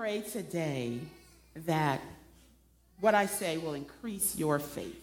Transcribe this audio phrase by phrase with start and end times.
[0.00, 0.98] pray today
[1.66, 2.00] that
[3.00, 4.98] what I say will increase your faith.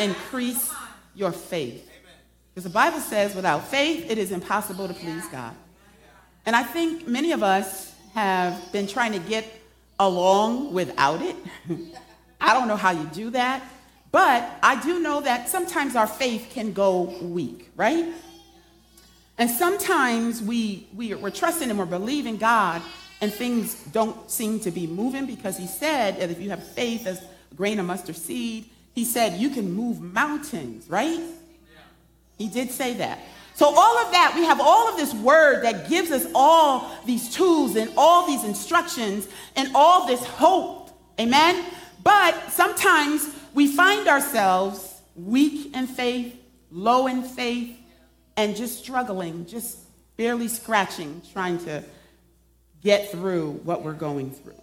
[0.00, 0.74] Increase
[1.14, 1.88] your faith.
[2.50, 5.54] Because the Bible says without faith, it is impossible to please God.
[6.44, 9.46] And I think many of us have been trying to get
[10.00, 11.36] along without it.
[12.40, 13.62] I don't know how you do that,
[14.10, 18.12] but I do know that sometimes our faith can go weak, right?
[19.38, 22.82] And sometimes we, we, we're trusting and we're believing God,
[23.20, 27.06] and things don't seem to be moving because He said that if you have faith
[27.06, 31.20] as a grain of mustard seed, He said you can move mountains, right?
[32.36, 33.20] He did say that.
[33.54, 37.34] So, all of that, we have all of this word that gives us all these
[37.34, 40.90] tools and all these instructions and all this hope.
[41.18, 41.64] Amen?
[42.04, 47.77] But sometimes we find ourselves weak in faith, low in faith,
[48.38, 49.76] and just struggling, just
[50.16, 51.82] barely scratching, trying to
[52.80, 54.54] get through what we're going through.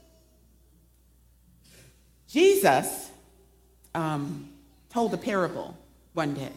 [2.29, 3.11] Jesus
[3.93, 4.47] um,
[4.89, 5.77] told a parable
[6.13, 6.53] one day.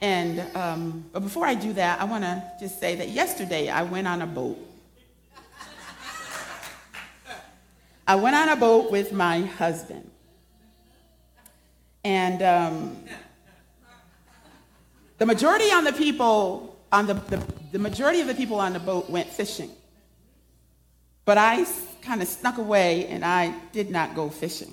[0.00, 3.82] And um, but before I do that, I want to just say that yesterday I
[3.82, 4.58] went on a boat.
[8.08, 10.10] I went on a boat with my husband.
[12.02, 13.04] And um,
[15.18, 18.78] the majority on the people on the, the, the majority of the people on the
[18.78, 19.70] boat went fishing.
[21.24, 21.66] But I
[22.02, 24.72] kind of snuck away and I did not go fishing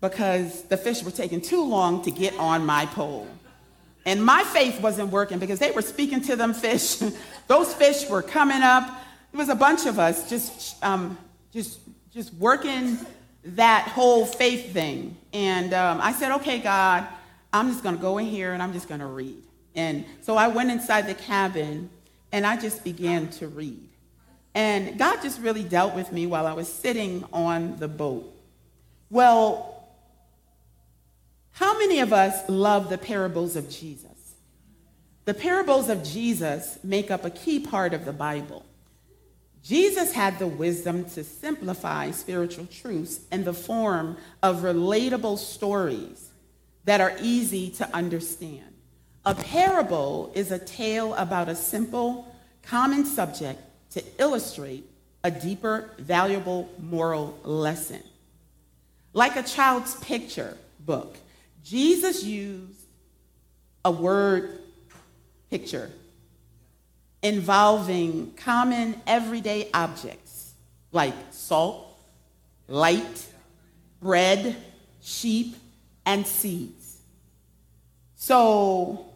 [0.00, 3.26] because the fish were taking too long to get on my pole.
[4.06, 6.96] And my faith wasn't working because they were speaking to them fish.
[7.46, 8.88] Those fish were coming up.
[9.32, 11.18] It was a bunch of us just, um,
[11.52, 11.80] just,
[12.10, 12.98] just working
[13.44, 15.16] that whole faith thing.
[15.34, 17.06] And um, I said, okay, God,
[17.52, 19.42] I'm just going to go in here and I'm just going to read.
[19.74, 21.90] And so I went inside the cabin
[22.32, 23.88] and I just began to read.
[24.54, 28.34] And God just really dealt with me while I was sitting on the boat.
[29.10, 29.86] Well,
[31.52, 34.34] how many of us love the parables of Jesus?
[35.24, 38.64] The parables of Jesus make up a key part of the Bible.
[39.62, 46.27] Jesus had the wisdom to simplify spiritual truths in the form of relatable stories
[46.88, 48.64] that are easy to understand.
[49.26, 53.60] A parable is a tale about a simple, common subject
[53.90, 54.88] to illustrate
[55.22, 58.02] a deeper, valuable moral lesson.
[59.12, 61.18] Like a child's picture book,
[61.62, 62.80] Jesus used
[63.84, 64.58] a word
[65.50, 65.90] picture
[67.22, 70.54] involving common everyday objects
[70.92, 71.86] like salt,
[72.66, 73.26] light,
[74.00, 74.56] bread,
[75.02, 75.54] sheep,
[76.06, 76.77] and seed.
[78.18, 79.06] So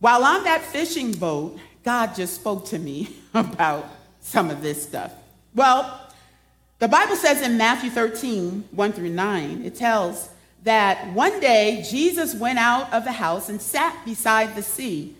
[0.00, 3.88] while on that fishing boat, God just spoke to me about
[4.20, 5.12] some of this stuff.
[5.54, 6.02] Well,
[6.80, 10.28] the Bible says in Matthew 13, 1 through 9, it tells
[10.64, 15.14] that one day Jesus went out of the house and sat beside the sea,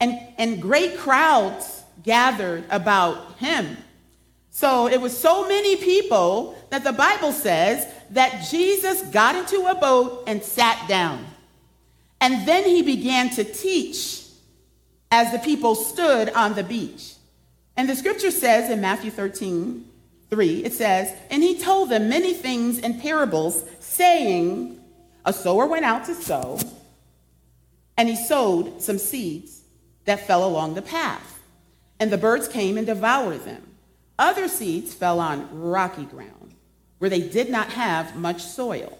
[0.00, 3.76] and, and great crowds gathered about him.
[4.50, 9.74] So it was so many people that the Bible says that Jesus got into a
[9.74, 11.26] boat and sat down.
[12.24, 14.24] And then he began to teach
[15.10, 17.16] as the people stood on the beach.
[17.76, 19.84] And the scripture says in Matthew 13,
[20.30, 24.80] 3, it says, And he told them many things in parables, saying,
[25.26, 26.58] A sower went out to sow,
[27.98, 29.60] and he sowed some seeds
[30.06, 31.42] that fell along the path.
[32.00, 33.74] And the birds came and devoured them.
[34.18, 36.54] Other seeds fell on rocky ground,
[37.00, 38.98] where they did not have much soil.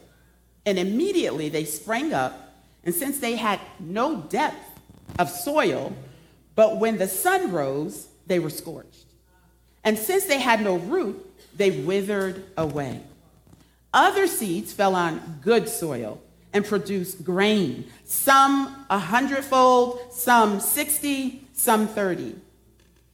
[0.66, 2.43] And immediately they sprang up
[2.84, 4.80] and since they had no depth
[5.18, 5.94] of soil,
[6.54, 9.06] but when the sun rose, they were scorched.
[9.82, 11.24] And since they had no root,
[11.56, 13.00] they withered away.
[13.92, 16.20] Other seeds fell on good soil
[16.52, 22.36] and produced grain, some a hundredfold, some 60, some 30.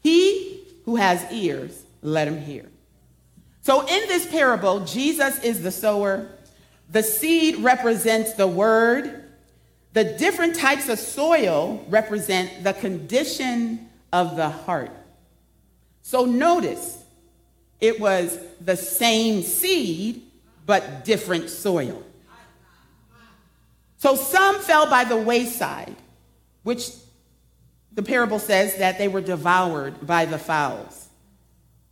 [0.02, 2.66] He who has ears, let him hear.
[3.62, 6.28] So in this parable, Jesus is the sower.
[6.90, 9.19] The seed represents the word,
[9.92, 14.92] the different types of soil represent the condition of the heart.
[16.02, 17.02] So notice,
[17.80, 20.22] it was the same seed,
[20.66, 22.02] but different soil.
[23.98, 25.96] So some fell by the wayside,
[26.62, 26.90] which
[27.92, 31.08] the parable says that they were devoured by the fowls.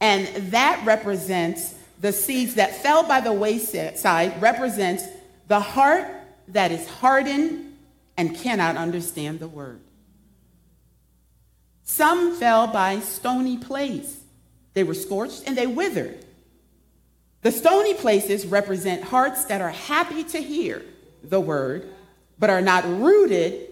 [0.01, 5.05] And that represents the seeds that fell by the wayside, represents
[5.49, 6.07] the heart
[6.49, 7.68] that is hardened
[8.19, 9.81] and cannot understand the word.
[11.85, 14.21] Some fell by stony place.
[14.75, 16.27] They were scorched and they withered.
[17.41, 20.83] The stony places represent hearts that are happy to hear
[21.23, 21.89] the word,
[22.39, 23.69] but are not rooted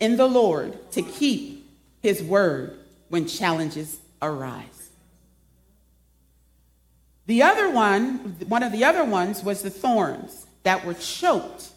[0.00, 1.70] in the Lord to keep
[2.00, 4.90] his word when challenges arise.
[7.26, 11.68] The other one, one of the other ones was the thorns that were choked.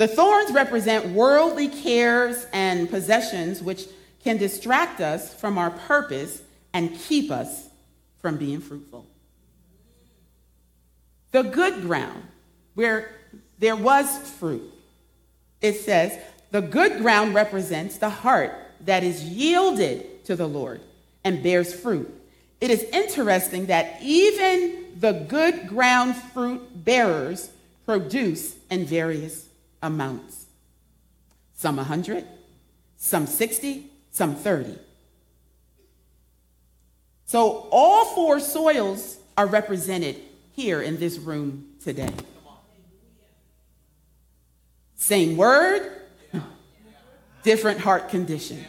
[0.00, 3.84] The thorns represent worldly cares and possessions which
[4.24, 6.40] can distract us from our purpose
[6.72, 7.68] and keep us
[8.16, 9.06] from being fruitful.
[11.32, 12.22] The good ground,
[12.72, 13.14] where
[13.58, 14.08] there was
[14.38, 14.62] fruit,
[15.60, 16.18] it says,
[16.50, 18.54] the good ground represents the heart
[18.86, 20.80] that is yielded to the Lord
[21.24, 22.10] and bears fruit.
[22.58, 27.50] It is interesting that even the good ground fruit bearers
[27.84, 29.48] produce in various
[29.82, 30.46] amounts
[31.54, 32.24] some 100,
[32.96, 34.78] some 60, some 30.
[37.26, 40.16] So all four soils are represented
[40.52, 42.12] here in this room today.
[44.96, 45.90] Same word,
[47.42, 48.66] different heart conditions.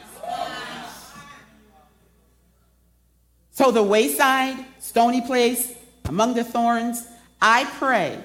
[3.51, 5.73] So the wayside, stony place,
[6.05, 7.07] among the thorns,
[7.41, 8.21] I pray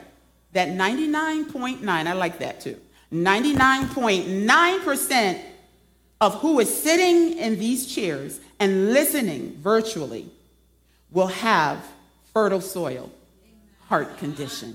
[0.57, 2.81] that 99.9, I like that too,
[3.13, 5.41] 99.9%
[6.21, 10.31] of who is sitting in these chairs and listening virtually
[11.11, 11.87] will have
[12.33, 13.11] fertile soil,
[13.89, 14.75] heart condition.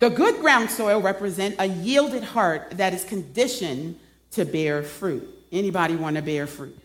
[0.00, 4.00] The good ground soil represent a yielded heart that is conditioned
[4.32, 5.28] to bear fruit.
[5.52, 6.76] Anybody want to bear fruit?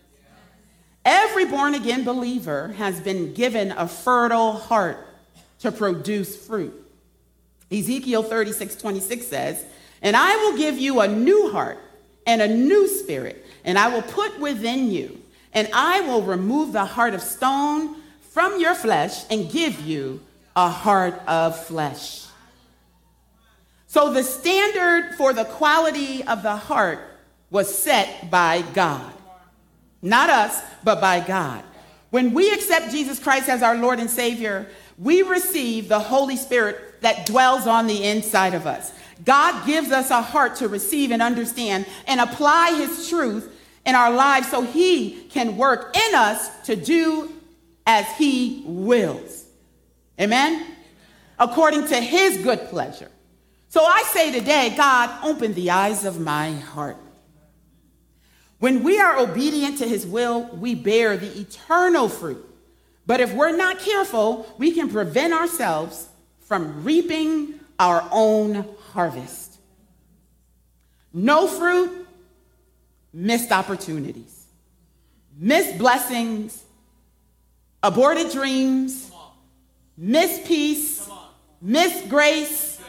[1.04, 5.07] Every born again believer has been given a fertile heart
[5.60, 6.81] to produce fruit.
[7.73, 9.65] Ezekiel 36 26 says,
[10.01, 11.79] And I will give you a new heart
[12.25, 15.19] and a new spirit, and I will put within you,
[15.53, 20.21] and I will remove the heart of stone from your flesh and give you
[20.55, 22.25] a heart of flesh.
[23.87, 26.99] So the standard for the quality of the heart
[27.49, 29.13] was set by God.
[30.01, 31.63] Not us, but by God.
[32.09, 34.67] When we accept Jesus Christ as our Lord and Savior,
[34.97, 38.91] we receive the Holy Spirit that dwells on the inside of us.
[39.23, 43.50] God gives us a heart to receive and understand and apply His truth
[43.85, 47.31] in our lives so He can work in us to do
[47.85, 49.45] as He wills.
[50.19, 50.65] Amen?
[51.39, 53.11] According to His good pleasure.
[53.69, 56.97] So I say today, God, open the eyes of my heart.
[58.59, 62.49] When we are obedient to His will, we bear the eternal fruit.
[63.06, 66.07] But if we're not careful, we can prevent ourselves
[66.45, 69.57] from reaping our own harvest.
[71.13, 72.07] No fruit,
[73.13, 74.45] missed opportunities,
[75.38, 76.63] missed blessings,
[77.81, 79.12] aborted dreams,
[79.98, 81.07] missed peace,
[81.62, 82.81] missed grace.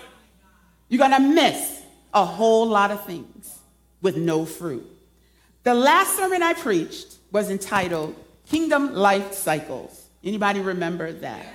[0.88, 3.58] You're going to miss a whole lot of things
[4.00, 4.86] with no fruit.
[5.64, 8.14] The last sermon I preached was entitled
[8.46, 10.04] Kingdom Life Cycles.
[10.22, 11.46] Anybody remember that?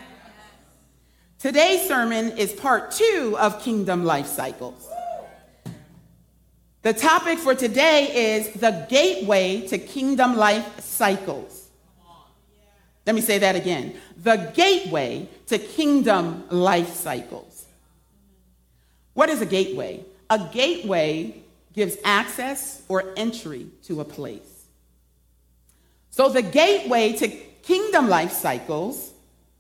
[1.40, 4.90] Today's sermon is part two of Kingdom Life Cycles.
[6.82, 11.70] The topic for today is the gateway to Kingdom Life Cycles.
[13.06, 17.68] Let me say that again the gateway to Kingdom Life Cycles.
[19.14, 20.04] What is a gateway?
[20.30, 21.42] A gateway
[21.72, 24.66] gives access or entry to a place.
[26.10, 29.14] So the gateway to Kingdom Life Cycles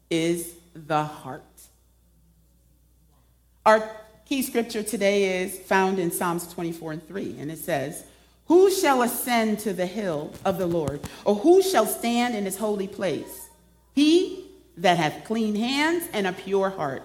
[0.10, 1.44] is the heart.
[3.70, 3.88] Our
[4.26, 8.04] key scripture today is found in Psalms 24 and 3, and it says,
[8.48, 12.58] Who shall ascend to the hill of the Lord, or who shall stand in his
[12.58, 13.48] holy place?
[13.94, 17.04] He that hath clean hands and a pure heart,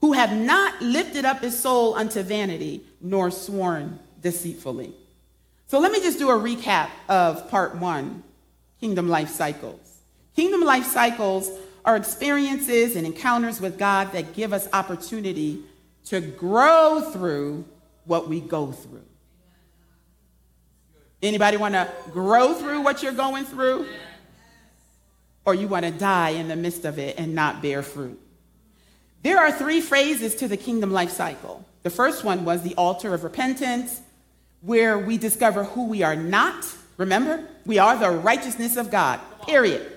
[0.00, 4.92] who have not lifted up his soul unto vanity, nor sworn deceitfully.
[5.68, 8.24] So let me just do a recap of part one
[8.80, 9.98] Kingdom Life Cycles.
[10.34, 11.52] Kingdom Life Cycles
[11.84, 15.62] are experiences and encounters with God that give us opportunity
[16.06, 17.64] to grow through
[18.04, 19.04] what we go through.
[21.22, 23.86] Anybody want to grow through what you're going through?
[25.46, 28.20] Or you want to die in the midst of it and not bear fruit?
[29.22, 31.64] There are three phases to the kingdom life cycle.
[31.82, 34.00] The first one was the altar of repentance,
[34.60, 36.66] where we discover who we are not.
[36.96, 39.90] Remember, we are the righteousness of God, period.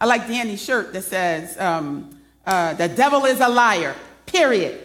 [0.00, 3.94] I like Danny's shirt that says, um, uh, the devil is a liar,
[4.26, 4.83] period.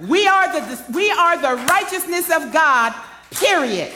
[0.00, 2.94] We are the, we are the righteousness of God,
[3.32, 3.92] period.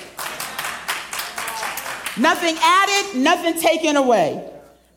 [2.18, 4.50] Nothing added, nothing taken away.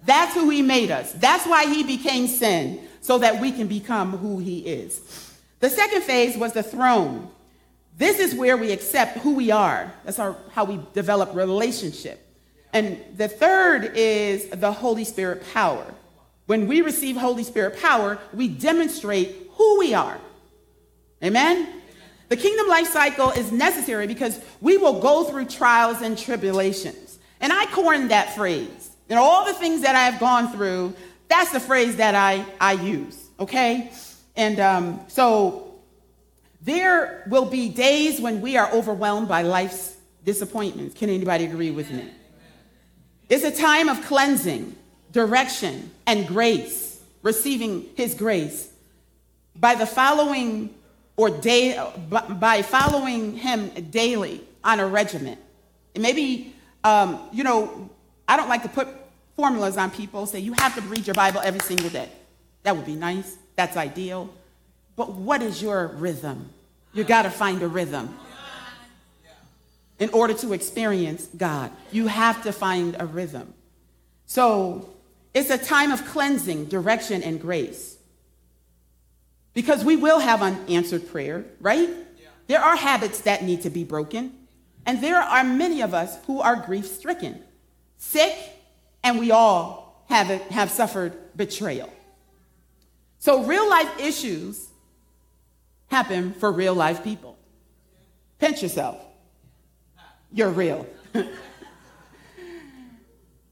[0.05, 1.13] That's who he made us.
[1.13, 5.31] That's why he became sin, so that we can become who he is.
[5.59, 7.29] The second phase was the throne.
[7.97, 9.93] This is where we accept who we are.
[10.03, 12.21] That's our, how we develop relationship.
[12.73, 15.85] And the third is the Holy Spirit power.
[16.47, 20.19] When we receive Holy Spirit power, we demonstrate who we are.
[21.23, 21.81] Amen?
[22.29, 27.19] The kingdom life cycle is necessary because we will go through trials and tribulations.
[27.39, 28.91] And I coined that phrase.
[29.09, 30.95] Know, all the things that I've gone through,
[31.27, 33.91] that's the phrase that I, I use, okay?
[34.35, 35.75] And um, so
[36.61, 40.95] there will be days when we are overwhelmed by life's disappointments.
[40.95, 42.09] Can anybody agree with me?
[43.29, 44.75] It's a time of cleansing,
[45.11, 48.71] direction, and grace, receiving His grace.
[49.55, 50.73] By the following
[51.17, 55.39] or day, by following Him daily on a regiment.
[55.93, 56.53] And maybe,
[56.83, 57.89] um, you know,
[58.27, 58.87] I don't like to put
[59.35, 62.09] formulas on people, say you have to read your Bible every single day.
[62.63, 63.37] That would be nice.
[63.55, 64.29] That's ideal.
[64.95, 66.49] But what is your rhythm?
[66.93, 68.17] You got to find a rhythm.
[69.99, 73.53] In order to experience God, you have to find a rhythm.
[74.25, 74.89] So
[75.33, 77.94] it's a time of cleansing, direction, and grace.
[79.55, 81.89] Because we will have unanswered prayer, right?
[81.89, 82.27] Yeah.
[82.45, 84.33] There are habits that need to be broken.
[84.85, 87.41] And there are many of us who are grief stricken,
[87.97, 88.35] sick,
[89.03, 91.91] and we all have, it, have suffered betrayal.
[93.17, 94.67] So, real life issues
[95.87, 97.37] happen for real life people.
[98.37, 99.03] Pinch yourself.
[100.31, 100.85] You're real.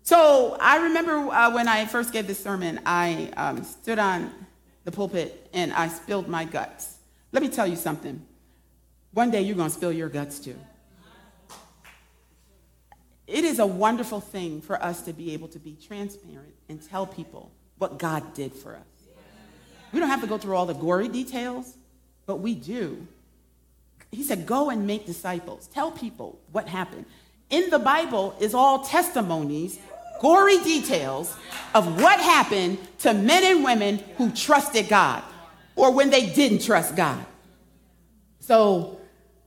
[0.03, 4.31] so, I remember uh, when I first gave this sermon, I um, stood on
[4.83, 6.97] the pulpit and I spilled my guts.
[7.31, 8.25] Let me tell you something.
[9.11, 10.55] One day you're going to spill your guts too.
[13.25, 17.07] It is a wonderful thing for us to be able to be transparent and tell
[17.07, 18.81] people what God did for us.
[19.91, 21.75] We don't have to go through all the gory details,
[22.25, 23.07] but we do.
[24.11, 25.67] He said, Go and make disciples.
[25.67, 27.05] Tell people what happened.
[27.49, 29.79] In the Bible is all testimonies,
[30.23, 31.35] gory details
[31.75, 35.21] of what happened to men and women who trusted God
[35.75, 37.23] or when they didn't trust God.
[38.39, 38.99] So,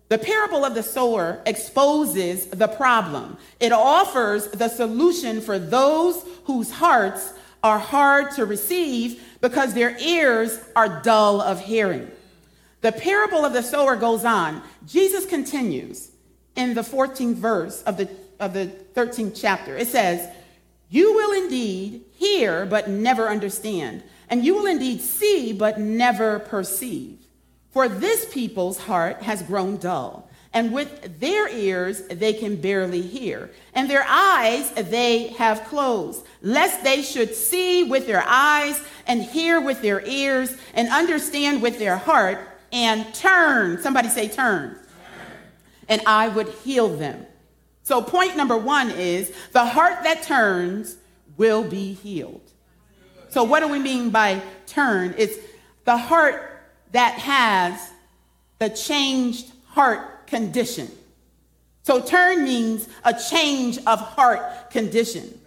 [0.09, 3.38] the parable of the sower exposes the problem.
[3.59, 7.33] It offers the solution for those whose hearts
[7.64, 12.09] are hard to receive because their ears are dull of hearing.
[12.83, 14.62] The parable of the sower goes on.
[14.87, 16.12] Jesus continues
[16.54, 19.76] in the 14th verse of the, of the 13th chapter.
[19.76, 20.33] It says,
[20.88, 27.18] You will indeed hear, but never understand, and you will indeed see, but never perceive.
[27.72, 33.50] For this people's heart has grown dull, and with their ears they can barely hear,
[33.74, 39.60] and their eyes they have closed, lest they should see with their eyes, and hear
[39.60, 42.38] with their ears, and understand with their heart,
[42.72, 43.82] and turn.
[43.82, 44.70] Somebody say, turn.
[44.70, 44.80] turn.
[45.88, 47.26] And I would heal them.
[47.86, 50.96] So, point number one is the heart that turns
[51.36, 52.42] will be healed.
[53.28, 55.14] So, what do we mean by turn?
[55.16, 55.36] It's
[55.84, 57.92] the heart that has
[58.58, 60.90] the changed heart condition.
[61.84, 65.40] So, turn means a change of heart condition.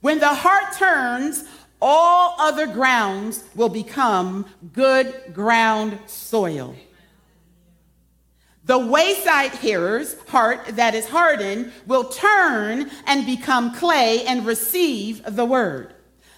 [0.00, 1.44] When the heart turns,
[1.82, 6.76] all other grounds will become good ground soil.
[8.70, 15.44] The wayside hearer's heart that is hardened will turn and become clay and receive the
[15.44, 15.92] word.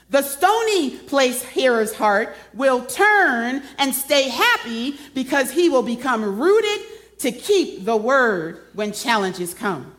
[0.09, 6.87] The stony place hearer's heart will turn and stay happy because he will become rooted
[7.19, 9.95] to keep the word when challenges come.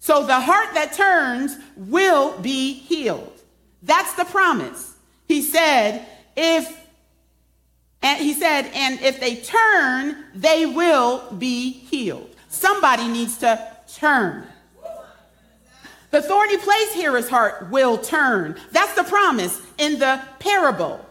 [0.00, 3.38] So the heart that turns will be healed.
[3.82, 4.94] That's the promise.
[5.26, 6.77] He said, if
[8.02, 12.34] and he said, and if they turn, they will be healed.
[12.48, 14.46] Somebody needs to turn.
[16.10, 18.56] The thorny place hearer's heart will turn.
[18.72, 21.04] That's the promise in the parable.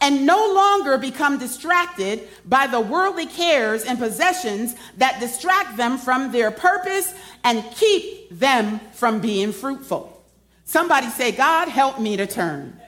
[0.00, 6.30] And no longer become distracted by the worldly cares and possessions that distract them from
[6.30, 10.22] their purpose and keep them from being fruitful.
[10.64, 12.78] Somebody say, God, help me to turn.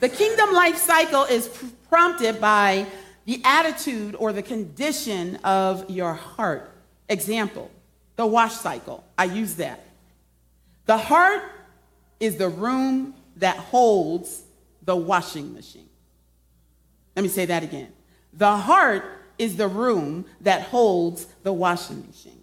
[0.00, 1.48] The kingdom life cycle is
[1.88, 2.86] prompted by
[3.24, 6.70] the attitude or the condition of your heart.
[7.08, 7.70] Example,
[8.16, 9.04] the wash cycle.
[9.18, 9.84] I use that.
[10.86, 11.42] The heart
[12.20, 14.42] is the room that holds
[14.82, 15.88] the washing machine.
[17.14, 17.92] Let me say that again.
[18.32, 19.04] The heart
[19.38, 22.42] is the room that holds the washing machine.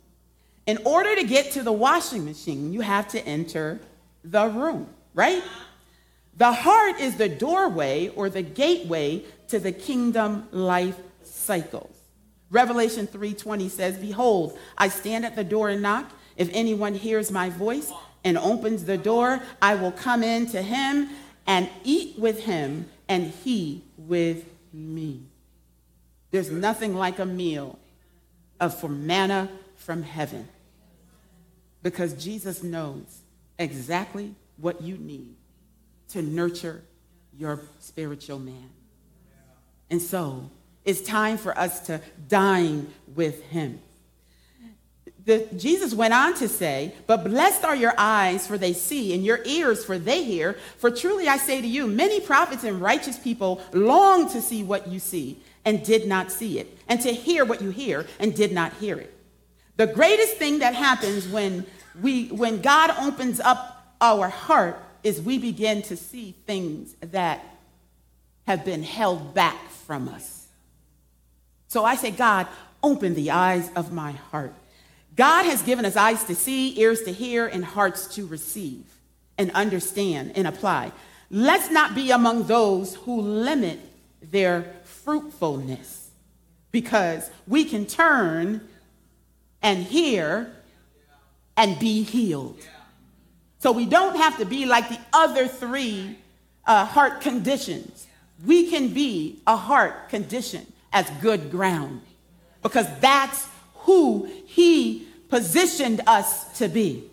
[0.65, 3.79] In order to get to the washing machine, you have to enter
[4.23, 5.43] the room, right?
[6.35, 11.95] The heart is the doorway or the gateway to the kingdom life cycles.
[12.49, 16.11] Revelation 3:20 says, "Behold, I stand at the door and knock.
[16.35, 17.91] If anyone hears my voice
[18.23, 21.09] and opens the door, I will come in to him
[21.45, 25.21] and eat with him and he with me."
[26.31, 27.77] There's nothing like a meal
[28.59, 30.47] of for manna from heaven
[31.83, 33.21] because Jesus knows
[33.59, 35.35] exactly what you need
[36.09, 36.83] to nurture
[37.37, 38.69] your spiritual man.
[39.89, 40.49] And so
[40.85, 43.79] it's time for us to dine with him.
[45.25, 49.23] The, Jesus went on to say, But blessed are your eyes, for they see, and
[49.23, 50.57] your ears, for they hear.
[50.77, 54.87] For truly I say to you, many prophets and righteous people long to see what
[54.89, 58.51] you see and did not see it, and to hear what you hear and did
[58.51, 59.17] not hear it.
[59.77, 61.65] The greatest thing that happens when,
[62.01, 67.43] we, when God opens up our heart is we begin to see things that
[68.47, 70.47] have been held back from us.
[71.67, 72.47] So I say, God,
[72.81, 74.53] open the eyes of my heart.
[75.15, 78.85] God has given us eyes to see, ears to hear, and hearts to receive
[79.37, 80.91] and understand and apply.
[81.29, 83.79] Let's not be among those who limit
[84.21, 86.11] their fruitfulness
[86.71, 88.67] because we can turn
[89.61, 90.51] and hear
[91.55, 92.59] and be healed.
[93.63, 96.17] So we don't have to be like the other three
[96.67, 98.07] uh, heart conditions.
[98.45, 102.01] We can be a heart condition as good ground
[102.61, 107.05] because that's who he positioned us to be.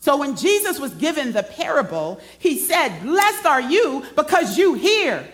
[0.00, 5.26] So when Jesus was given the parable, he said, Blessed are you because you hear.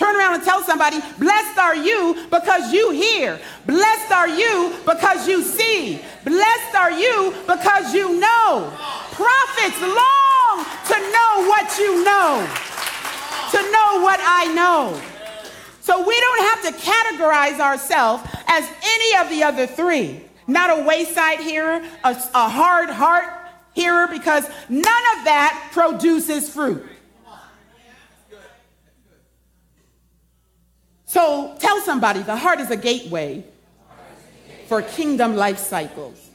[0.00, 3.38] Turn around and tell somebody, blessed are you because you hear.
[3.66, 6.00] Blessed are you because you see.
[6.24, 8.72] Blessed are you because you know.
[9.12, 12.48] Prophets long to know what you know,
[13.50, 14.98] to know what I know.
[15.82, 20.22] So we don't have to categorize ourselves as any of the other three.
[20.46, 23.34] Not a wayside hearer, a, a hard heart
[23.74, 26.86] hearer, because none of that produces fruit.
[31.10, 33.42] So tell somebody the heart is a gateway
[34.68, 36.30] for kingdom life cycles.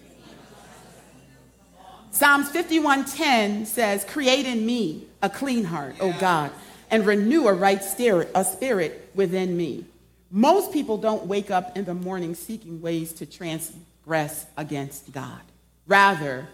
[2.12, 6.52] Psalms 51:10 says, "Create in me a clean heart, O God,
[6.92, 9.86] and renew a right spirit, a spirit within me."
[10.30, 15.40] Most people don't wake up in the morning seeking ways to transgress against God.
[15.88, 16.50] Rather,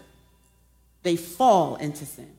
[1.02, 2.30] they fall into sin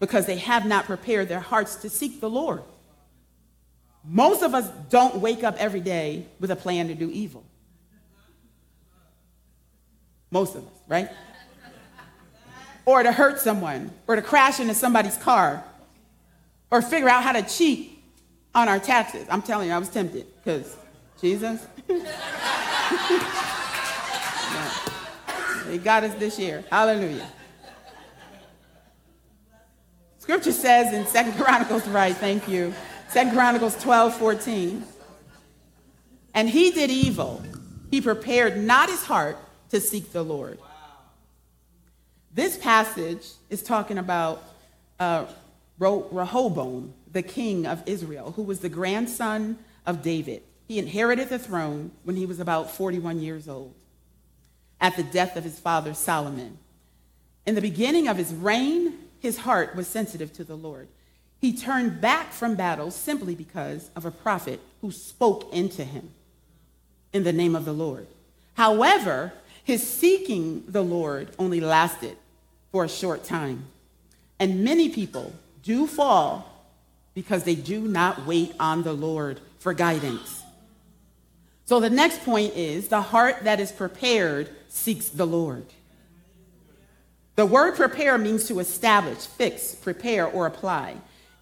[0.00, 2.62] because they have not prepared their hearts to seek the Lord.
[4.04, 7.44] Most of us don't wake up every day with a plan to do evil.
[10.30, 11.10] Most of us, right?
[12.86, 15.64] Or to hurt someone, or to crash into somebody's car,
[16.70, 18.02] or figure out how to cheat
[18.54, 19.26] on our taxes.
[19.28, 20.76] I'm telling you, I was tempted because
[21.20, 21.66] Jesus.
[25.70, 26.64] he got us this year.
[26.70, 27.28] Hallelujah.
[30.18, 32.72] Scripture says in Second Chronicles, right, thank you.
[33.10, 34.84] Second Chronicles 12, 14.
[36.32, 37.42] And he did evil.
[37.90, 39.36] He prepared not his heart
[39.70, 40.60] to seek the Lord.
[42.32, 44.44] This passage is talking about
[45.00, 45.26] uh,
[45.80, 50.42] Rehoboam, the king of Israel, who was the grandson of David.
[50.68, 53.74] He inherited the throne when he was about 41 years old
[54.80, 56.58] at the death of his father Solomon.
[57.44, 60.86] In the beginning of his reign, his heart was sensitive to the Lord.
[61.40, 66.10] He turned back from battle simply because of a prophet who spoke into him
[67.12, 68.06] in the name of the Lord.
[68.54, 69.32] However,
[69.64, 72.16] his seeking the Lord only lasted
[72.72, 73.64] for a short time.
[74.38, 76.66] And many people do fall
[77.14, 80.42] because they do not wait on the Lord for guidance.
[81.64, 85.66] So the next point is the heart that is prepared seeks the Lord.
[87.36, 90.96] The word prepare means to establish, fix, prepare, or apply.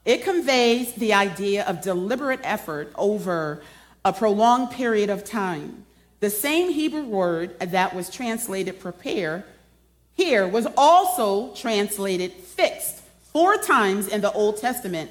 [0.04, 3.62] It conveys the idea of deliberate effort over
[4.04, 5.84] a prolonged period of time.
[6.20, 9.44] The same Hebrew word that was translated prepare
[10.14, 15.10] here was also translated fixed four times in the Old Testament,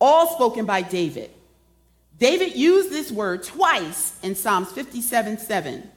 [0.00, 1.30] all spoken by David.
[2.18, 5.88] David used this word twice in Psalms 57 7,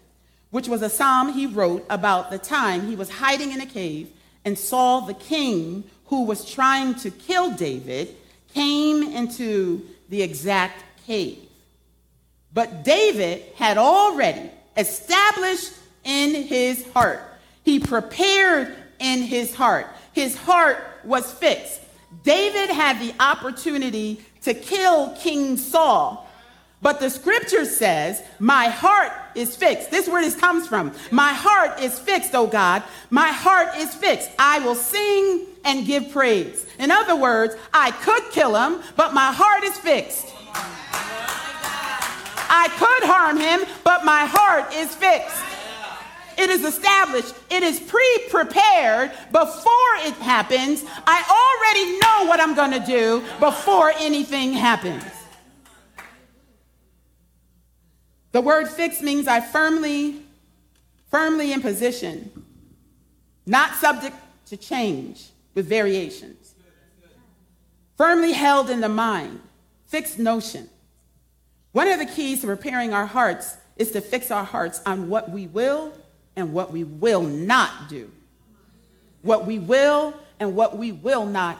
[0.51, 4.09] which was a psalm he wrote about the time he was hiding in a cave
[4.45, 8.15] and Saul, the king who was trying to kill David,
[8.53, 11.39] came into the exact cave.
[12.53, 17.21] But David had already established in his heart
[17.63, 19.87] He prepared in his heart.
[20.11, 21.81] His heart was fixed.
[22.23, 26.29] David had the opportunity to kill King Saul.
[26.83, 29.89] But the scripture says, My heart is fixed.
[29.89, 30.91] This is comes from.
[31.11, 32.83] My heart is fixed, oh God.
[33.09, 34.29] My heart is fixed.
[34.37, 36.67] I will sing and give praise.
[36.77, 40.27] In other words, I could kill him, but my heart is fixed.
[42.55, 45.41] I could harm him, but my heart is fixed.
[46.37, 47.33] It is established.
[47.49, 50.83] It is pre prepared before it happens.
[51.07, 55.12] I already know what I'm going to do before anything happens.
[58.33, 60.21] The word fixed means I firmly,
[61.09, 62.31] firmly in position,
[63.45, 64.15] not subject
[64.47, 66.55] to change with variations.
[67.95, 69.39] Firmly held in the mind,
[69.85, 70.67] fixed notion.
[71.73, 75.29] One of the keys to preparing our hearts is to fix our hearts on what
[75.29, 75.93] we will
[76.35, 78.09] and what we will not do.
[79.21, 81.59] What we will and what we will not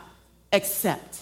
[0.51, 1.21] accept.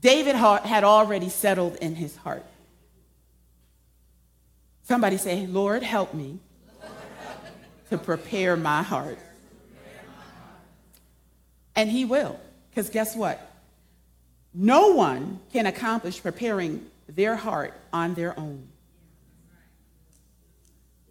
[0.00, 2.44] David had already settled in his heart.
[4.84, 6.38] Somebody say, Lord, help me
[7.90, 9.18] to prepare my heart.
[11.74, 12.38] And he will,
[12.70, 13.40] because guess what?
[14.54, 18.68] No one can accomplish preparing their heart on their own.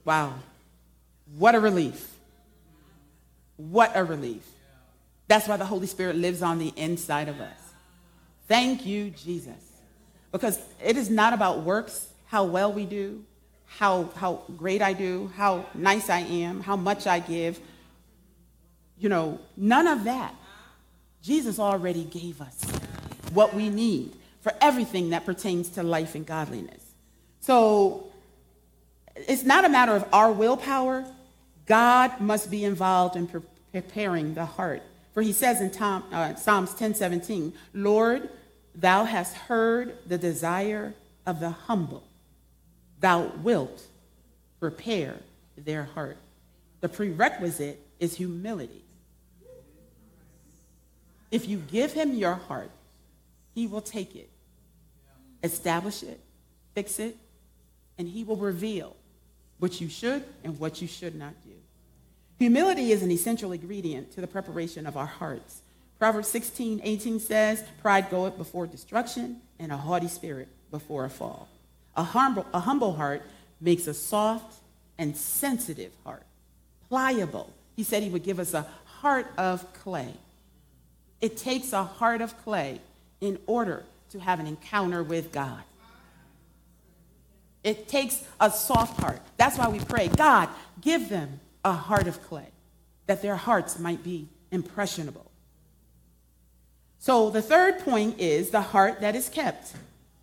[0.03, 0.33] Wow.
[1.37, 2.15] What a relief.
[3.57, 4.45] What a relief.
[5.27, 7.66] That's why the Holy Spirit lives on the inside of us.
[8.47, 9.53] Thank you, Jesus.
[10.31, 13.23] Because it is not about works, how well we do,
[13.65, 17.59] how, how great I do, how nice I am, how much I give.
[18.99, 20.33] You know, none of that.
[21.21, 22.61] Jesus already gave us
[23.33, 26.81] what we need for everything that pertains to life and godliness.
[27.41, 28.07] So
[29.15, 31.05] it's not a matter of our willpower.
[31.65, 33.41] God must be involved in pre-
[33.73, 34.83] preparing the heart.
[35.17, 38.29] For he says in Tom, uh, Psalms 10 17, Lord,
[38.75, 40.93] thou hast heard the desire
[41.25, 42.03] of the humble.
[42.99, 43.81] Thou wilt
[44.59, 45.15] prepare
[45.57, 46.17] their heart.
[46.81, 48.83] The prerequisite is humility.
[51.31, 52.69] If you give him your heart,
[53.55, 54.29] he will take it,
[55.41, 56.19] establish it,
[56.75, 57.17] fix it,
[57.97, 58.95] and he will reveal
[59.57, 61.55] what you should and what you should not do.
[62.39, 65.61] Humility is an essential ingredient to the preparation of our hearts.
[65.97, 71.49] Proverbs 16, 18 says, Pride goeth before destruction, and a haughty spirit before a fall.
[71.95, 73.23] A humble, a humble heart
[73.59, 74.59] makes a soft
[74.99, 76.23] and sensitive heart,
[76.89, 77.51] pliable.
[77.75, 80.13] He said he would give us a heart of clay.
[81.21, 82.81] It takes a heart of clay
[83.19, 85.61] in order to have an encounter with God.
[87.63, 89.19] It takes a soft heart.
[89.37, 92.49] That's why we pray, God, give them a heart of clay,
[93.05, 95.31] that their hearts might be impressionable.
[96.99, 99.73] So the third point is the heart that is kept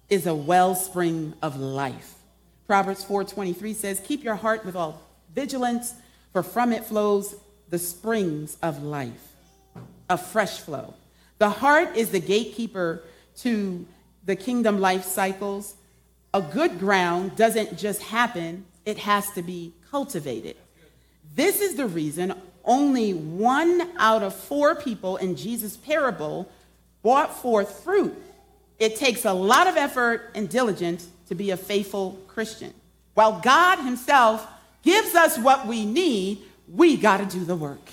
[0.09, 2.15] is a wellspring of life.
[2.67, 5.01] Proverbs 4:23 says, "Keep your heart with all
[5.35, 5.95] vigilance,
[6.33, 7.35] for from it flows
[7.69, 9.35] the springs of life,
[10.09, 10.95] a fresh flow."
[11.39, 13.03] The heart is the gatekeeper
[13.39, 13.87] to
[14.25, 15.75] the kingdom life cycles.
[16.33, 20.57] A good ground doesn't just happen, it has to be cultivated.
[21.35, 26.49] This is the reason only one out of four people in Jesus' parable
[27.03, 28.17] brought forth fruit.
[28.79, 32.73] It takes a lot of effort and diligence to be a faithful Christian.
[33.15, 34.47] While God Himself
[34.83, 36.43] gives us what we need,
[36.73, 37.91] we got to do the work.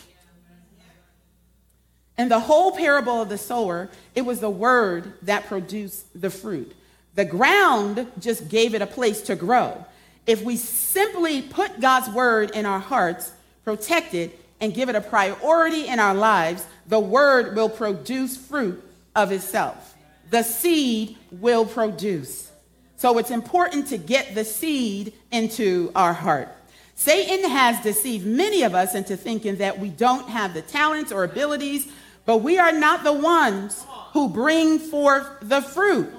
[2.17, 6.73] In the whole parable of the sower, it was the word that produced the fruit.
[7.15, 9.85] The ground just gave it a place to grow.
[10.27, 13.31] If we simply put God's word in our hearts,
[13.63, 18.83] protect it, and give it a priority in our lives, the word will produce fruit
[19.15, 19.95] of itself.
[20.29, 22.51] The seed will produce.
[22.97, 26.49] So it's important to get the seed into our heart.
[26.93, 31.23] Satan has deceived many of us into thinking that we don't have the talents or
[31.23, 31.91] abilities,
[32.25, 36.13] but we are not the ones who bring forth the fruit.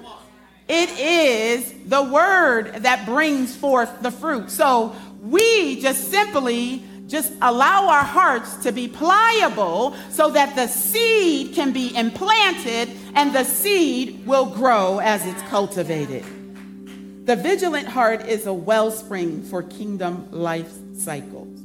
[0.67, 4.49] It is the word that brings forth the fruit.
[4.49, 11.53] So we just simply just allow our hearts to be pliable so that the seed
[11.53, 16.23] can be implanted and the seed will grow as it's cultivated.
[17.25, 21.59] The vigilant heart is a wellspring for kingdom life cycles.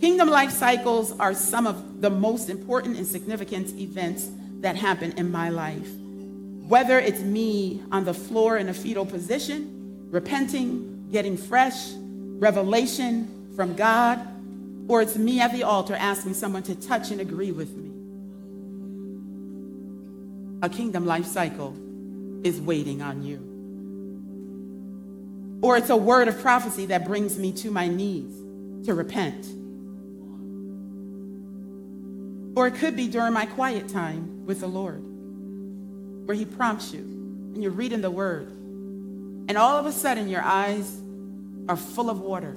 [0.00, 4.28] Kingdom life cycles are some of the most important and significant events
[4.60, 5.88] that happen in my life.
[6.72, 13.74] Whether it's me on the floor in a fetal position, repenting, getting fresh, revelation, from
[13.74, 14.26] God
[14.88, 17.90] or it's me at the altar asking someone to touch and agree with me.
[20.62, 21.76] A kingdom life cycle
[22.42, 23.50] is waiting on you.
[25.62, 28.34] Or it's a word of prophecy that brings me to my knees
[28.86, 29.46] to repent.
[32.56, 35.02] Or it could be during my quiet time with the Lord,
[36.24, 40.42] where He prompts you and you're reading the Word, and all of a sudden your
[40.42, 41.00] eyes
[41.68, 42.52] are full of water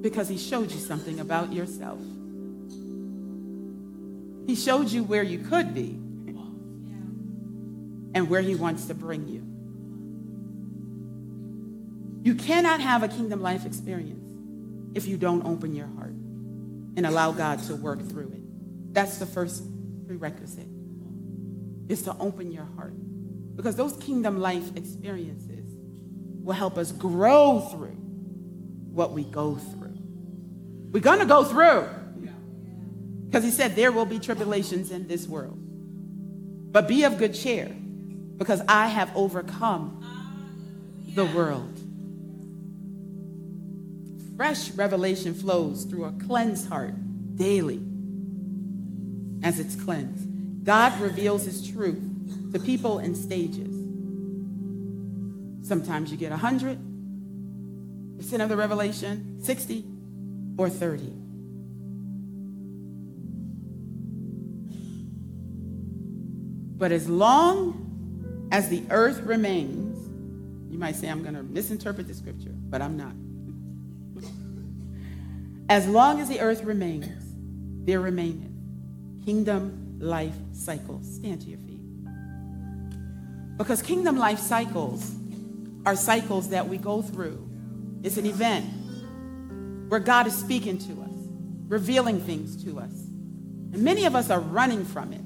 [0.00, 2.00] because He showed you something about yourself.
[4.46, 5.98] He showed you where you could be
[8.14, 9.42] and where He wants to bring you.
[12.24, 14.18] You cannot have a kingdom life experience
[14.94, 16.14] if you don't open your heart
[16.96, 18.94] and allow God to work through it.
[18.94, 19.64] That's the first
[20.06, 20.68] prerequisite,
[21.92, 22.94] is to open your heart.
[23.54, 25.68] Because those kingdom life experiences
[26.42, 27.96] will help us grow through
[28.92, 29.98] what we go through.
[30.90, 31.88] We're going to go through.
[33.26, 35.58] Because he said there will be tribulations in this world.
[36.72, 37.66] But be of good cheer,
[38.36, 40.04] because I have overcome
[41.14, 41.78] the world.
[44.36, 46.94] Fresh revelation flows through a cleansed heart
[47.36, 47.80] daily
[49.42, 50.31] as it's cleansed.
[50.62, 53.68] God reveals his truth to people in stages.
[55.66, 56.78] Sometimes you get 100%
[58.40, 59.84] of the revelation, 60
[60.56, 61.12] or 30.
[66.78, 69.98] But as long as the earth remains,
[70.70, 73.14] you might say, I'm going to misinterpret the scripture, but I'm not.
[75.68, 77.06] As long as the earth remains,
[77.86, 78.50] there remaineth
[79.24, 81.14] kingdom life cycles.
[81.14, 81.80] Stand to your feet.
[83.56, 85.14] Because kingdom life cycles
[85.86, 87.48] are cycles that we go through.
[88.02, 88.66] It's an event
[89.88, 91.12] where God is speaking to us,
[91.68, 92.90] revealing things to us.
[93.72, 95.20] And many of us are running from it.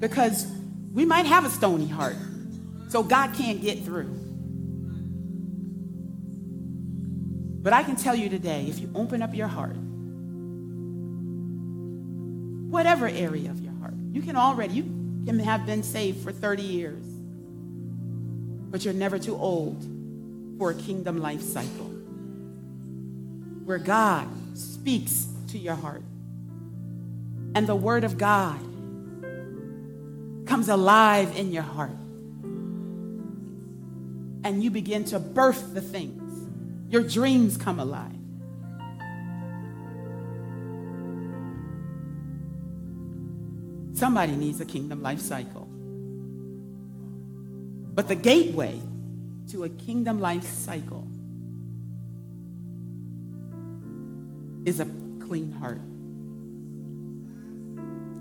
[0.00, 0.46] Because
[0.92, 2.16] we might have a stony heart,
[2.88, 4.18] so God can't get through.
[7.62, 9.76] But I can tell you today if you open up your heart,
[12.72, 14.82] whatever area of your heart, you can already, you
[15.26, 17.04] can have been saved for 30 years,
[18.70, 19.84] but you're never too old
[20.58, 21.90] for a kingdom life cycle
[23.66, 26.02] where God speaks to your heart
[27.54, 28.58] and the word of God
[30.46, 31.90] comes alive in your heart.
[34.44, 36.48] And you begin to birth the things.
[36.90, 38.21] Your dreams come alive.
[44.02, 45.68] Somebody needs a kingdom life cycle.
[47.94, 48.80] But the gateway
[49.52, 51.06] to a kingdom life cycle
[54.64, 54.86] is a
[55.24, 55.80] clean heart.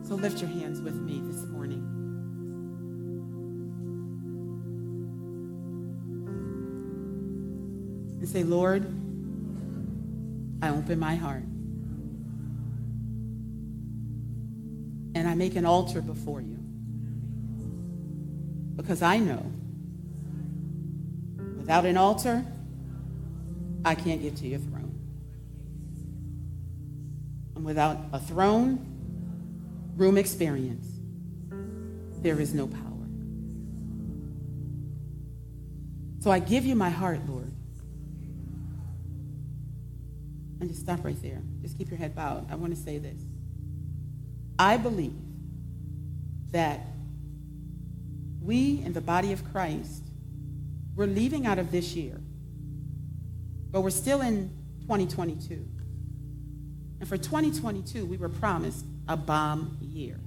[0.08, 1.82] So lift your hands with me this morning.
[8.20, 8.86] and say, Lord,
[10.62, 11.51] I open my heart.
[15.22, 16.58] And I make an altar before you.
[18.76, 19.52] Because I know
[21.58, 22.44] without an altar,
[23.86, 25.00] I can't get to your throne.
[27.56, 28.84] And without a throne,
[29.96, 30.88] room experience,
[32.24, 32.82] there is no power.
[36.22, 37.54] So I give you my heart, Lord.
[40.60, 41.44] And just stop right there.
[41.62, 42.52] Just keep your head bowed.
[42.52, 43.22] I want to say this.
[44.62, 45.16] I believe
[46.52, 46.82] that
[48.40, 50.04] we in the body of Christ,
[50.96, 52.22] we're leaving out of this year,
[53.72, 55.66] but we're still in 2022.
[57.00, 60.20] And for 2022, we were promised a bomb year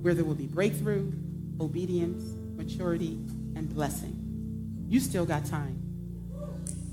[0.00, 1.12] where there will be breakthrough,
[1.60, 2.22] obedience,
[2.56, 3.18] maturity,
[3.56, 4.86] and blessing.
[4.88, 5.82] You still got time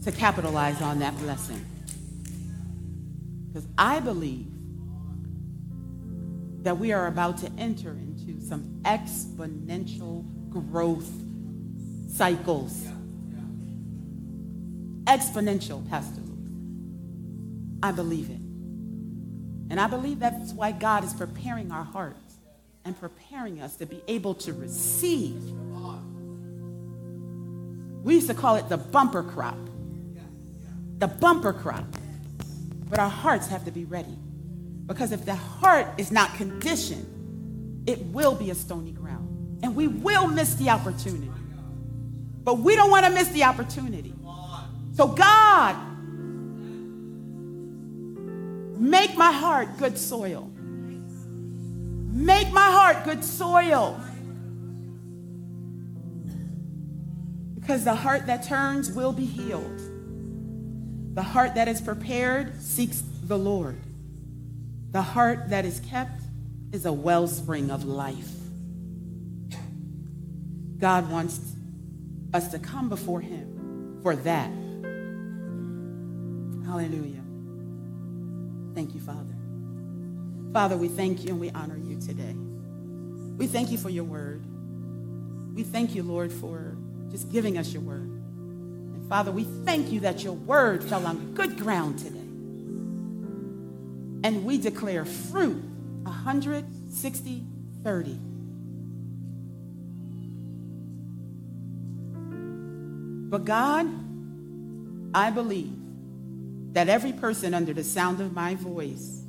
[0.04, 1.64] to capitalize on that blessing.
[3.50, 4.48] Because I believe
[6.66, 11.08] that we are about to enter into some exponential growth
[12.12, 12.88] cycles.
[15.04, 16.40] Exponential, Pastor Luke.
[17.84, 18.42] I believe it.
[19.70, 22.34] And I believe that's why God is preparing our hearts
[22.84, 25.40] and preparing us to be able to receive.
[28.04, 29.58] We used to call it the bumper crop.
[30.98, 31.86] The bumper crop.
[32.90, 34.18] But our hearts have to be ready.
[34.86, 39.60] Because if the heart is not conditioned, it will be a stony ground.
[39.64, 41.32] And we will miss the opportunity.
[42.44, 44.14] But we don't want to miss the opportunity.
[44.94, 45.76] So, God,
[48.80, 50.52] make my heart good soil.
[52.16, 54.00] Make my heart good soil.
[57.56, 59.82] Because the heart that turns will be healed.
[61.16, 63.80] The heart that is prepared seeks the Lord.
[64.96, 66.22] The heart that is kept
[66.72, 68.32] is a wellspring of life.
[70.80, 71.38] God wants
[72.34, 74.50] us to come before Him for that.
[76.66, 77.24] Hallelujah.
[78.74, 79.36] Thank you, Father.
[80.54, 82.34] Father, we thank you and we honor you today.
[83.38, 84.46] We thank you for your word.
[85.54, 86.78] We thank you, Lord, for
[87.12, 88.08] just giving us your word.
[88.08, 92.25] And Father, we thank you that your word fell on good ground today.
[94.26, 95.64] And we declare fruit
[96.02, 97.44] 160,
[97.84, 98.14] 30.
[103.30, 103.86] But God,
[105.14, 105.76] I believe
[106.74, 109.22] that every person under the sound of my voice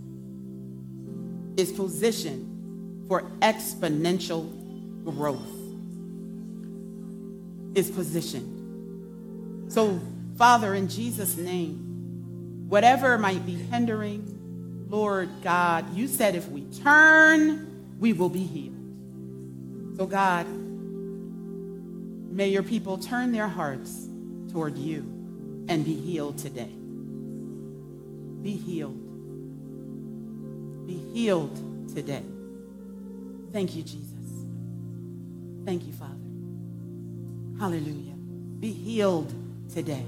[1.58, 4.48] is positioned for exponential
[5.04, 5.42] growth.
[7.74, 9.70] Is positioned.
[9.70, 10.00] So,
[10.38, 14.35] Father, in Jesus' name, whatever might be hindering,
[14.88, 18.74] Lord God, you said if we turn, we will be healed.
[19.96, 20.46] So, God,
[22.30, 24.06] may your people turn their hearts
[24.52, 25.00] toward you
[25.68, 26.70] and be healed today.
[28.42, 29.02] Be healed.
[30.86, 32.22] Be healed today.
[33.52, 34.12] Thank you, Jesus.
[35.64, 36.12] Thank you, Father.
[37.58, 38.14] Hallelujah.
[38.60, 39.32] Be healed
[39.72, 40.04] today.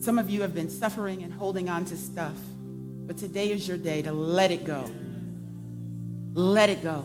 [0.00, 2.36] Some of you have been suffering and holding on to stuff,
[3.06, 4.90] but today is your day to let it go.
[6.34, 7.04] Let it go.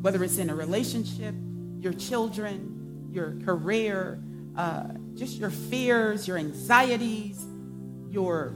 [0.00, 1.34] Whether it's in a relationship,
[1.80, 4.20] your children, your career,
[4.56, 7.44] uh, just your fears, your anxieties,
[8.10, 8.54] your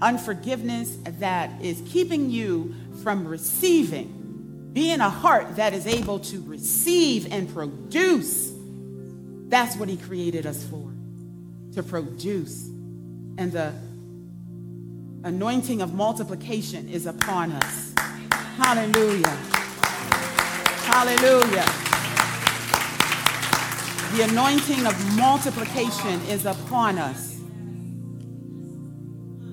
[0.00, 7.30] unforgiveness that is keeping you from receiving, being a heart that is able to receive
[7.32, 8.52] and produce.
[9.48, 10.90] That's what He created us for,
[11.74, 12.66] to produce.
[13.38, 13.72] And the
[15.26, 17.92] anointing of multiplication is upon us.
[18.30, 19.26] Hallelujah.
[20.86, 21.66] Hallelujah.
[24.14, 27.40] The anointing of multiplication is upon us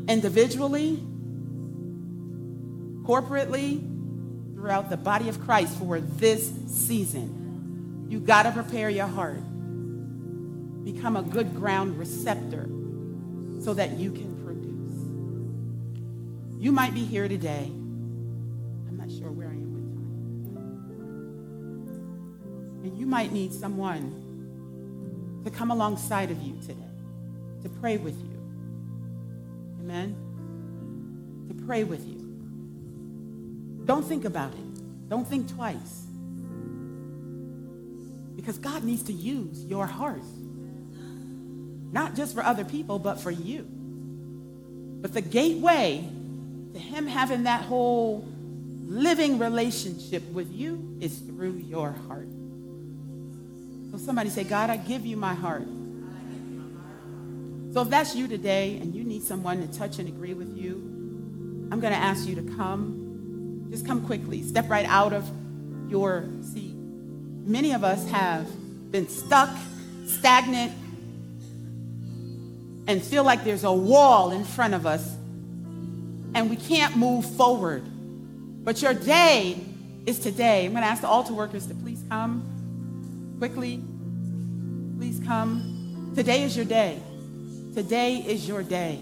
[0.07, 0.99] individually,
[3.01, 3.81] corporately,
[4.53, 8.05] throughout the body of Christ for this season.
[8.09, 9.41] You got to prepare your heart.
[10.85, 12.69] Become a good ground receptor
[13.63, 14.32] so that you can.
[16.63, 17.65] You might be here today.
[18.87, 19.83] I'm not sure where I am with
[20.55, 20.79] time.
[22.85, 26.87] And you might need someone to come alongside of you today
[27.63, 28.33] to pray with you
[29.81, 30.15] Amen?
[31.49, 32.21] To pray with you.
[33.83, 35.09] Don't think about it.
[35.09, 36.05] Don't think twice.
[38.37, 40.23] Because God needs to use your heart.
[41.91, 43.67] Not just for other people, but for you.
[45.01, 46.09] But the gateway
[46.73, 48.27] to Him having that whole
[48.85, 52.27] living relationship with you is through your heart.
[53.91, 55.67] So somebody say, God, I give you my heart.
[57.73, 60.75] So if that's you today and you need someone to touch and agree with you,
[61.71, 63.67] I'm going to ask you to come.
[63.71, 64.43] Just come quickly.
[64.43, 65.27] Step right out of
[65.89, 66.75] your seat.
[66.75, 68.47] Many of us have
[68.91, 69.49] been stuck,
[70.05, 70.71] stagnant,
[72.87, 75.15] and feel like there's a wall in front of us
[76.35, 77.83] and we can't move forward.
[78.63, 79.57] But your day
[80.05, 80.65] is today.
[80.65, 83.81] I'm going to ask the altar workers to please come quickly.
[84.97, 86.11] Please come.
[86.15, 87.01] Today is your day.
[87.73, 88.99] Today is your day.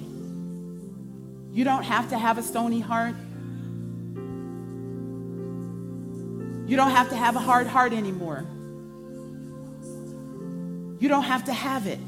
[1.51, 3.15] You don't have to have a stony heart.
[6.67, 8.45] You don't have to have a hard heart anymore.
[10.99, 11.99] You don't have to have it.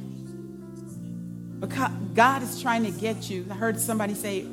[1.59, 3.45] But God is trying to get you.
[3.51, 4.45] I heard somebody say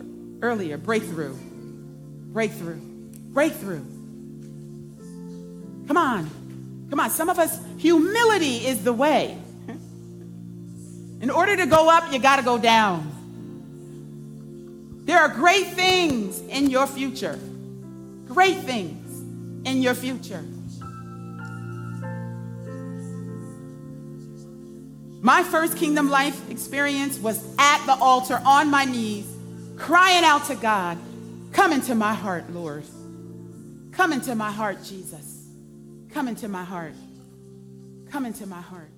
[0.42, 1.34] earlier breakthrough,
[2.32, 3.84] breakthrough, breakthrough.
[5.86, 6.30] Come on.
[6.90, 7.10] Come on.
[7.10, 9.36] Some of us, humility is the way.
[11.20, 13.10] In order to go up, you got to go down.
[15.04, 17.38] There are great things in your future.
[18.26, 20.44] Great things in your future.
[25.22, 29.26] My first kingdom life experience was at the altar on my knees,
[29.80, 30.98] crying out to God,
[31.52, 32.84] Come into my heart, Lord.
[33.92, 35.48] Come into my heart, Jesus.
[36.10, 36.94] Come into my heart.
[38.10, 38.90] Come into my heart.